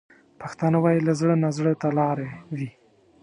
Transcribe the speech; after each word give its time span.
پښتانه 0.41 0.77
وايي: 0.83 0.99
له 1.07 1.13
زړه 1.19 1.35
نه 1.43 1.49
زړه 1.57 1.73
ته 1.81 1.87
لارې 1.99 2.29
وي. 2.57 2.69